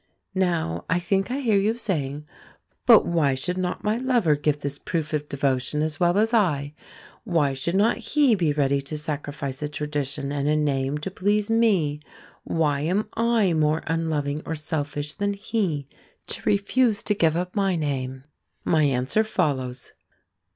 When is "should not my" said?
3.35-3.97